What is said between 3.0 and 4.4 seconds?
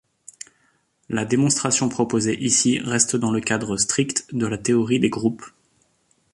dans le cadre strict